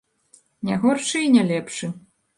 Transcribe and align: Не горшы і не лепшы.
Не 0.69 0.77
горшы 0.85 1.23
і 1.27 1.31
не 1.37 1.43
лепшы. 1.53 1.95